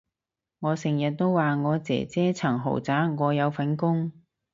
[0.57, 4.11] 我成日都話我姐姐層豪宅我有份供